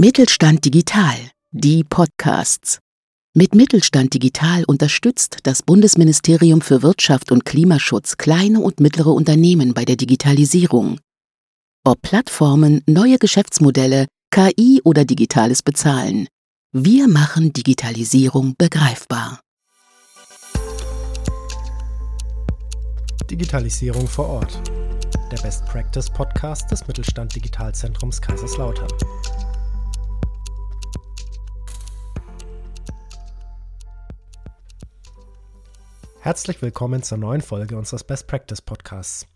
[0.00, 1.16] Mittelstand Digital,
[1.50, 2.78] die Podcasts.
[3.34, 9.84] Mit Mittelstand Digital unterstützt das Bundesministerium für Wirtschaft und Klimaschutz kleine und mittlere Unternehmen bei
[9.84, 11.00] der Digitalisierung.
[11.84, 16.28] Ob Plattformen, neue Geschäftsmodelle, KI oder digitales Bezahlen.
[16.70, 19.40] Wir machen Digitalisierung begreifbar.
[23.28, 24.62] Digitalisierung vor Ort.
[25.32, 28.86] Der Best Practice Podcast des Mittelstand Digitalzentrums Kaiserslautern.
[36.28, 39.26] Herzlich willkommen zur neuen Folge unseres Best Practice Podcasts.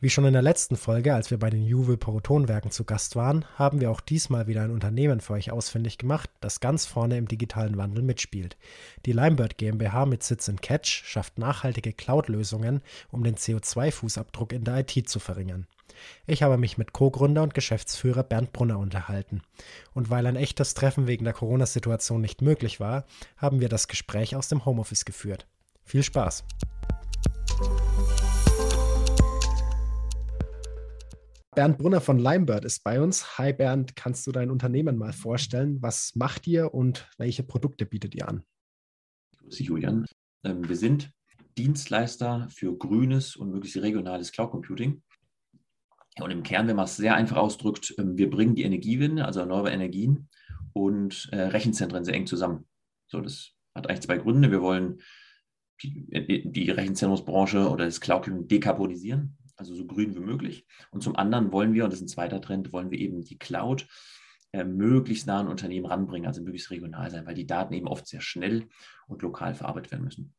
[0.00, 3.44] Wie schon in der letzten Folge, als wir bei den Juwel Protonwerken zu Gast waren,
[3.56, 7.26] haben wir auch diesmal wieder ein Unternehmen für euch ausfindig gemacht, das ganz vorne im
[7.26, 8.56] digitalen Wandel mitspielt.
[9.04, 14.78] Die Limebird GmbH mit Sitz in Catch schafft nachhaltige Cloud-Lösungen, um den CO2-Fußabdruck in der
[14.78, 15.66] IT zu verringern.
[16.28, 19.42] Ich habe mich mit Co-Gründer und Geschäftsführer Bernd Brunner unterhalten.
[19.92, 24.36] Und weil ein echtes Treffen wegen der Corona-Situation nicht möglich war, haben wir das Gespräch
[24.36, 25.48] aus dem Homeoffice geführt.
[25.88, 26.44] Viel Spaß!
[31.54, 33.38] Bernd Brunner von Limebird ist bei uns.
[33.38, 35.80] Hi Bernd, kannst du dein Unternehmen mal vorstellen?
[35.80, 38.42] Was macht ihr und welche Produkte bietet ihr an?
[39.38, 40.04] Grüße Julian.
[40.44, 41.10] Ähm, wir sind
[41.56, 45.02] Dienstleister für grünes und möglichst regionales Cloud Computing.
[46.20, 49.40] Und im Kern, wenn man es sehr einfach ausdrückt, ähm, wir bringen die Energiewende, also
[49.40, 50.28] erneuerbare Energien
[50.74, 52.68] und äh, Rechenzentren sehr eng zusammen.
[53.06, 54.50] So, das hat eigentlich zwei Gründe.
[54.50, 55.00] Wir wollen
[55.82, 60.66] die, Rechenzentrumsbranche oder das Cloud dekarbonisieren, also so grün wie möglich.
[60.90, 63.38] Und zum anderen wollen wir, und das ist ein zweiter Trend, wollen wir eben die
[63.38, 63.86] Cloud
[64.52, 68.06] äh, möglichst nah an Unternehmen ranbringen, also möglichst regional sein, weil die Daten eben oft
[68.06, 68.68] sehr schnell
[69.06, 70.34] und lokal verarbeitet werden müssen.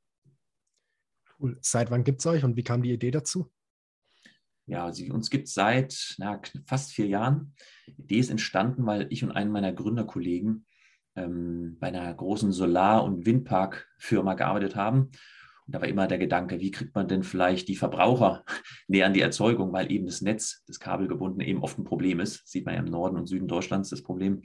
[1.39, 1.57] Cool.
[1.61, 3.51] Seit wann gibt es euch und wie kam die Idee dazu?
[4.65, 7.55] Ja, also uns gibt es seit na, fast vier Jahren.
[7.87, 10.67] Die Idee ist entstanden, weil ich und einen meiner Gründerkollegen
[11.15, 15.11] ähm, bei einer großen Solar- und Windparkfirma gearbeitet haben.
[15.65, 18.43] Und da war immer der Gedanke, wie kriegt man denn vielleicht die Verbraucher
[18.87, 22.41] näher an die Erzeugung, weil eben das Netz, das kabelgebundene, eben oft ein Problem ist.
[22.41, 24.41] Das sieht man ja im Norden und Süden Deutschlands das Problem.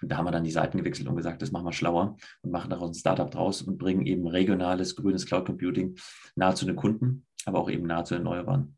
[0.00, 2.50] Und da haben wir dann die Seiten gewechselt und gesagt, das machen wir schlauer und
[2.52, 5.96] machen daraus ein Startup draus und bringen eben regionales, grünes Cloud Computing
[6.36, 8.76] nahe zu den Kunden, aber auch eben nahe zu Erneuerbaren.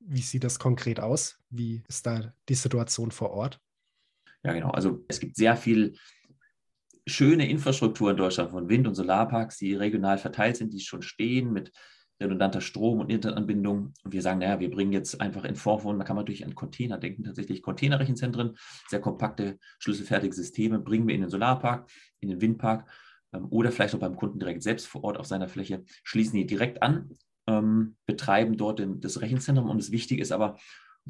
[0.00, 1.38] Wie sieht das konkret aus?
[1.50, 3.60] Wie ist da die Situation vor Ort?
[4.42, 4.70] Ja, genau.
[4.70, 5.96] Also es gibt sehr viel
[7.08, 11.52] schöne Infrastruktur in Deutschland von Wind- und Solarparks, die regional verteilt sind, die schon stehen
[11.52, 11.72] mit
[12.20, 13.92] redundanter Strom- und Internetanbindung.
[14.02, 16.44] Und wir sagen, naja, wir bringen jetzt einfach in Form von, da kann man natürlich
[16.44, 18.56] an Container denken, tatsächlich Containerrechenzentren,
[18.88, 21.88] sehr kompakte, schlüsselfertige Systeme, bringen wir in den Solarpark,
[22.20, 22.88] in den Windpark
[23.32, 26.46] ähm, oder vielleicht auch beim Kunden direkt selbst vor Ort auf seiner Fläche, schließen die
[26.46, 27.10] direkt an,
[27.46, 29.70] ähm, betreiben dort den, das Rechenzentrum.
[29.70, 30.58] Und das Wichtige ist aber,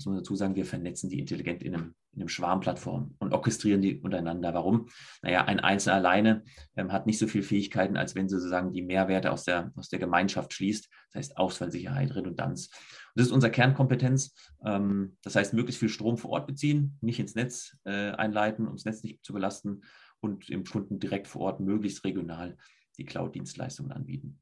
[0.07, 3.83] muss man dazu sagen, wir vernetzen die intelligent in einem, in einem Schwarmplattform und orchestrieren
[3.83, 4.55] die untereinander.
[4.55, 4.89] Warum?
[5.23, 6.45] Naja, ein Einzelner alleine
[6.77, 9.89] ähm, hat nicht so viele Fähigkeiten, als wenn sie sozusagen die Mehrwerte aus der, aus
[9.89, 10.89] der Gemeinschaft schließt.
[11.13, 12.67] Das heißt Ausfallsicherheit, Redundanz.
[12.67, 14.35] Und das ist unsere Kernkompetenz.
[14.65, 18.77] Ähm, das heißt, möglichst viel Strom vor Ort beziehen, nicht ins Netz äh, einleiten, um
[18.77, 19.83] das Netz nicht zu belasten
[20.21, 22.57] und dem Kunden direkt vor Ort möglichst regional
[22.99, 24.41] die Cloud-Dienstleistungen anbieten.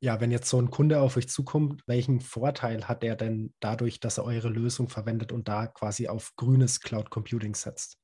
[0.00, 3.98] Ja, wenn jetzt so ein Kunde auf euch zukommt, welchen Vorteil hat er denn dadurch,
[3.98, 7.98] dass er eure Lösung verwendet und da quasi auf grünes Cloud Computing setzt?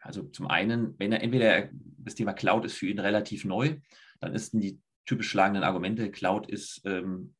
[0.00, 1.68] Also zum einen, wenn er entweder
[1.98, 3.76] das Thema Cloud ist für ihn relativ neu,
[4.20, 7.35] dann ist die typisch schlagenden Argumente, Cloud ist ähm,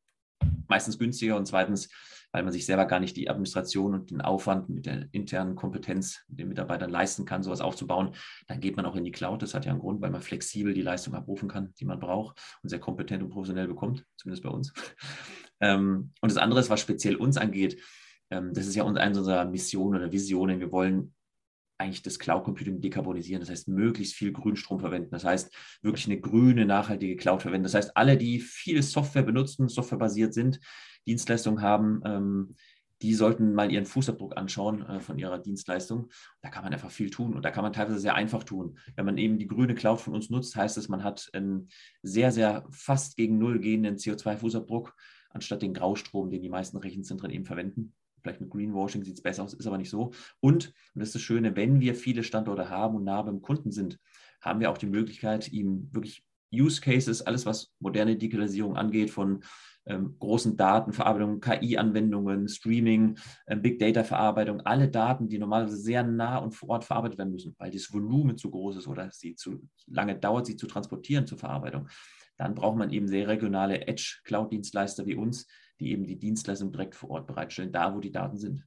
[0.69, 1.89] meistens günstiger und zweitens,
[2.31, 6.23] weil man sich selber gar nicht die Administration und den Aufwand mit der internen Kompetenz
[6.27, 8.15] den Mitarbeitern leisten kann, sowas aufzubauen,
[8.47, 9.41] dann geht man auch in die Cloud.
[9.41, 12.39] Das hat ja einen Grund, weil man flexibel die Leistung abrufen kann, die man braucht
[12.61, 14.73] und sehr kompetent und professionell bekommt, zumindest bei uns.
[15.59, 17.81] Ähm, und das andere ist, was speziell uns angeht,
[18.29, 20.59] ähm, das ist ja eine unserer Missionen oder Visionen.
[20.59, 21.15] Wir wollen
[21.77, 23.39] eigentlich das Cloud Computing dekarbonisieren.
[23.39, 25.11] Das heißt, möglichst viel Grünstrom verwenden.
[25.11, 27.63] Das heißt, wirklich eine grüne, nachhaltige Cloud verwenden.
[27.63, 30.59] Das heißt, alle, die viel Software benutzen, softwarebasiert sind,
[31.05, 32.55] Dienstleistungen haben, ähm,
[33.01, 36.09] die sollten mal ihren Fußabdruck anschauen äh, von ihrer Dienstleistung.
[36.41, 38.79] Da kann man einfach viel tun und da kann man teilweise sehr einfach tun.
[38.95, 41.69] Wenn man eben die grüne Cloud von uns nutzt, heißt es, man hat einen
[42.01, 44.93] sehr, sehr fast gegen Null gehenden CO2-Fußabdruck,
[45.29, 47.93] anstatt den Graustrom, den die meisten Rechenzentren eben verwenden.
[48.21, 50.11] Vielleicht mit Greenwashing sieht es besser aus, ist aber nicht so.
[50.39, 53.71] Und, und das ist das Schöne, wenn wir viele Standorte haben und nah beim Kunden
[53.71, 53.99] sind,
[54.41, 56.23] haben wir auch die Möglichkeit, ihm wirklich
[56.53, 59.43] Use Cases, alles was moderne Digitalisierung angeht, von
[59.85, 66.51] ähm, großen Datenverarbeitung, KI-Anwendungen, Streaming, äh, Big Data-Verarbeitung, alle Daten, die normalerweise sehr nah und
[66.51, 70.17] vor Ort verarbeitet werden müssen, weil das Volumen zu groß ist oder sie zu lange
[70.17, 71.87] dauert, sie zu transportieren zur Verarbeitung.
[72.37, 75.47] Dann braucht man eben sehr regionale Edge-Cloud-Dienstleister wie uns,
[75.79, 78.65] die eben die Dienstleistung direkt vor Ort bereitstellen, da wo die Daten sind.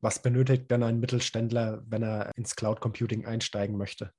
[0.00, 4.12] Was benötigt denn ein Mittelständler, wenn er ins Cloud Computing einsteigen möchte?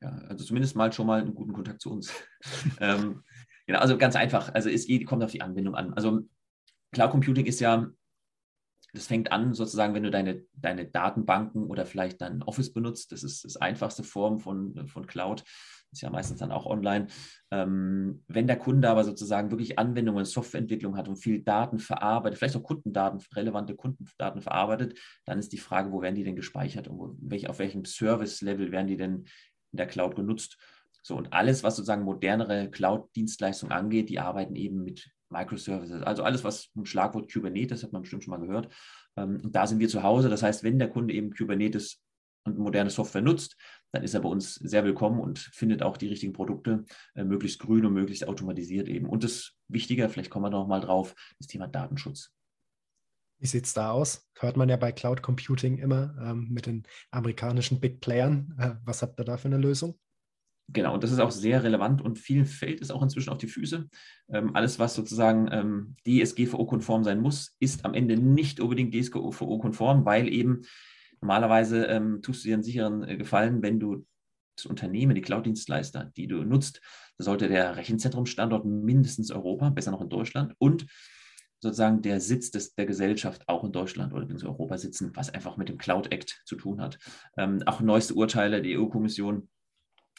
[0.00, 2.12] Ja, also zumindest mal schon mal einen guten Kontakt zu uns.
[2.80, 3.22] ähm,
[3.66, 4.54] genau, also ganz einfach.
[4.54, 5.92] Also es kommt auf die Anwendung an.
[5.94, 6.22] Also
[6.92, 7.90] Cloud Computing ist ja,
[8.94, 13.12] das fängt an sozusagen, wenn du deine, deine Datenbanken oder vielleicht dein Office benutzt.
[13.12, 15.44] Das ist das einfachste Form von, von Cloud
[15.94, 17.06] ist ja meistens dann auch online.
[17.50, 22.56] Ähm, wenn der Kunde aber sozusagen wirklich Anwendungen, Softwareentwicklung hat und viel Daten verarbeitet, vielleicht
[22.56, 26.98] auch Kundendaten, relevante Kundendaten verarbeitet, dann ist die Frage, wo werden die denn gespeichert und
[26.98, 29.24] wo, welch, auf welchem Service-Level werden die denn
[29.72, 30.58] in der Cloud genutzt?
[31.02, 36.02] So, und alles, was sozusagen modernere Cloud-Dienstleistungen angeht, die arbeiten eben mit Microservices.
[36.02, 38.72] Also alles, was ein Schlagwort Kubernetes, hat man bestimmt schon mal gehört.
[39.16, 40.28] Ähm, und da sind wir zu Hause.
[40.28, 42.00] Das heißt, wenn der Kunde eben Kubernetes
[42.44, 43.56] und moderne Software nutzt,
[43.92, 46.84] dann ist er bei uns sehr willkommen und findet auch die richtigen Produkte,
[47.14, 49.08] äh, möglichst grün und möglichst automatisiert eben.
[49.08, 52.32] Und das Wichtige, vielleicht kommen wir noch mal drauf, das Thema Datenschutz.
[53.40, 54.28] Wie sieht es da aus?
[54.38, 58.54] Hört man ja bei Cloud Computing immer ähm, mit den amerikanischen Big Playern.
[58.58, 59.98] Äh, was habt ihr da für eine Lösung?
[60.68, 63.48] Genau, und das ist auch sehr relevant und vielen fällt es auch inzwischen auf die
[63.48, 63.86] Füße.
[64.30, 70.32] Ähm, alles, was sozusagen ähm, DSGVO-konform sein muss, ist am Ende nicht unbedingt DSGVO-konform, weil
[70.32, 70.62] eben
[71.24, 74.06] Normalerweise ähm, tust du dir einen sicheren äh, Gefallen, wenn du
[74.56, 76.82] das Unternehmen, die Cloud-Dienstleister, die du nutzt,
[77.16, 80.84] da sollte der Rechenzentrumsstandort mindestens Europa, besser noch in Deutschland und
[81.60, 85.56] sozusagen der Sitz des, der Gesellschaft auch in Deutschland oder in Europa sitzen, was einfach
[85.56, 86.98] mit dem Cloud Act zu tun hat.
[87.38, 89.48] Ähm, auch neueste Urteile der EU-Kommission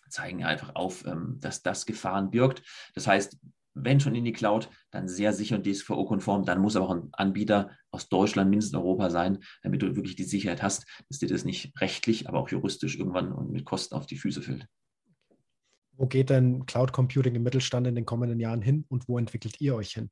[0.09, 2.63] zeigen einfach auf, ähm, dass das Gefahren birgt.
[2.93, 3.37] Das heißt,
[3.75, 6.45] wenn schon in die Cloud, dann sehr sicher und DSGVO-konform.
[6.45, 10.23] Dann muss aber auch ein Anbieter aus Deutschland, mindestens Europa sein, damit du wirklich die
[10.23, 14.05] Sicherheit hast, dass dir das nicht rechtlich, aber auch juristisch irgendwann und mit Kosten auf
[14.05, 14.67] die Füße fällt.
[15.97, 19.59] Wo geht denn Cloud Computing im Mittelstand in den kommenden Jahren hin und wo entwickelt
[19.59, 20.09] ihr euch hin?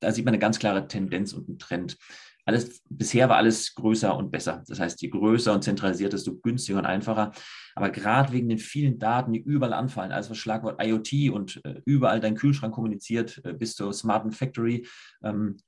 [0.00, 1.96] Da sieht man eine ganz klare Tendenz und einen Trend.
[2.44, 4.64] Alles, bisher war alles größer und besser.
[4.66, 7.32] Das heißt, je größer und zentralisiert, desto günstiger und einfacher.
[7.74, 11.82] Aber gerade wegen den vielen Daten, die überall anfallen, also das Schlagwort IoT und äh,
[11.84, 14.86] überall dein Kühlschrank kommuniziert äh, bis zur Smart Factory,
[15.22, 15.58] ähm,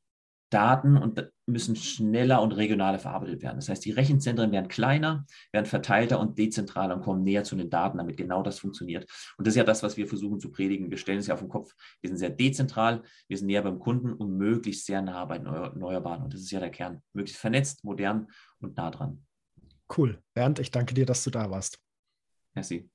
[0.50, 3.56] Daten und müssen schneller und regionaler verarbeitet werden.
[3.56, 7.70] Das heißt, die Rechenzentren werden kleiner, werden verteilter und dezentraler und kommen näher zu den
[7.70, 9.08] Daten, damit genau das funktioniert.
[9.38, 10.90] Und das ist ja das, was wir versuchen zu predigen.
[10.90, 11.74] Wir stellen es ja auf den Kopf.
[12.00, 16.24] Wir sind sehr dezentral, wir sind näher beim Kunden und möglichst sehr nah bei Erneuerbaren.
[16.24, 17.02] Und das ist ja der Kern.
[17.12, 18.28] Möglichst vernetzt, modern
[18.60, 19.24] und nah dran.
[19.96, 20.22] Cool.
[20.34, 21.78] Bernd, ich danke dir, dass du da warst.
[22.54, 22.90] Merci.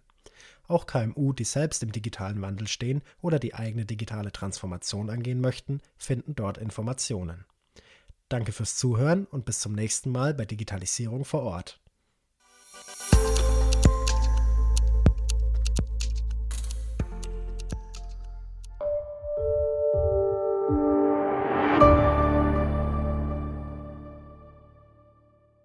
[0.68, 5.80] Auch KMU, die selbst im digitalen Wandel stehen oder die eigene digitale Transformation angehen möchten,
[5.98, 7.46] finden dort Informationen.
[8.28, 11.81] Danke fürs Zuhören und bis zum nächsten Mal bei Digitalisierung vor Ort.